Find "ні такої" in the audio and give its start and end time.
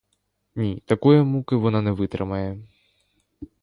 0.55-1.23